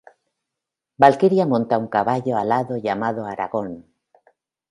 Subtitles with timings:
[1.03, 3.75] Valquiria monta un caballo alado llamado Aragorn.